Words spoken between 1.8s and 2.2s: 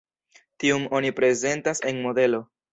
en